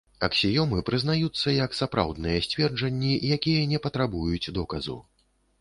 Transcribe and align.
Аксіёмы 0.27 0.79
прызнаюцца 0.87 1.53
як 1.65 1.77
сапраўдныя 1.81 2.41
сцверджанні, 2.47 3.13
якія 3.37 3.71
не 3.75 3.85
патрабуюць 3.85 4.53
доказу. 4.61 4.99